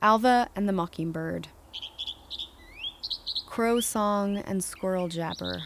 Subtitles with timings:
[0.00, 1.48] Alva and the Mockingbird.
[3.46, 5.62] Crow song and squirrel jabber.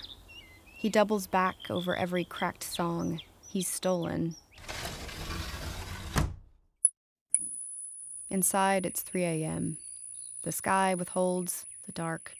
[0.74, 3.21] He doubles back over every cracked song
[3.53, 4.37] he's stolen.
[8.30, 9.77] Inside, it's 3 a.m.
[10.45, 12.33] The sky withholds the dark.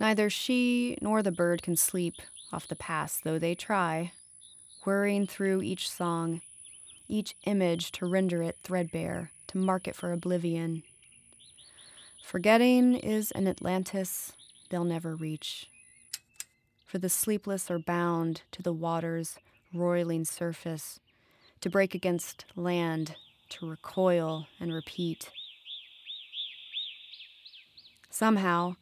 [0.00, 2.14] Neither she nor the bird can sleep
[2.52, 4.10] off the past, though they try,
[4.82, 6.40] whirring through each song,
[7.06, 10.84] each image to render it threadbare, to mark it for oblivion.
[12.22, 14.32] Forgetting is an Atlantis
[14.68, 15.68] they'll never reach.
[16.86, 19.38] For the sleepless are bound to the water's
[19.74, 21.00] roiling surface,
[21.60, 23.16] to break against land,
[23.48, 25.30] to recoil and repeat.
[28.08, 28.76] Somehow,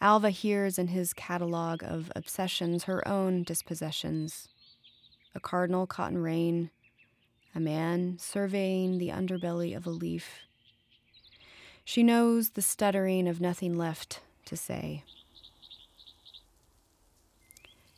[0.00, 4.48] Alva hears in his catalogue of obsessions her own dispossessions
[5.34, 6.70] a cardinal caught in rain,
[7.56, 10.40] a man surveying the underbelly of a leaf.
[11.86, 15.04] She knows the stuttering of nothing left to say.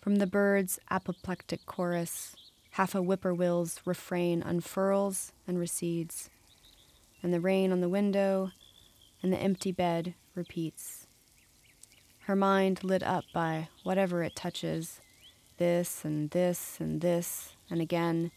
[0.00, 2.36] From the bird's apoplectic chorus,
[2.70, 6.30] half a whippoorwill's refrain unfurls and recedes,
[7.20, 8.52] and the rain on the window
[9.24, 11.08] and the empty bed repeats.
[12.20, 15.00] Her mind lit up by whatever it touches
[15.56, 18.30] this and this and this, and again,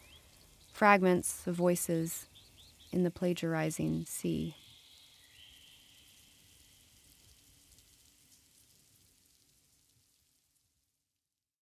[0.72, 2.27] fragments of voices
[2.91, 4.55] in the plagiarizing sea.